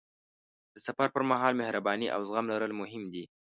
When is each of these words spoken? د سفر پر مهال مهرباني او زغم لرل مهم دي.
د 0.73 0.75
سفر 0.85 1.07
پر 1.15 1.23
مهال 1.31 1.53
مهرباني 1.61 2.07
او 2.15 2.19
زغم 2.27 2.45
لرل 2.53 2.71
مهم 2.81 3.03
دي. 3.13 3.23